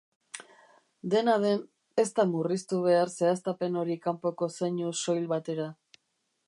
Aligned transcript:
Dena 1.13 1.35
den, 1.43 1.59
ez 2.05 2.07
da 2.19 2.25
murriztu 2.31 2.81
behar 2.87 3.13
zehaztapen 3.19 3.77
hori 3.83 4.01
kanpoko 4.09 4.53
zeinu 4.61 4.95
soil 5.03 5.29
batera. 5.37 5.71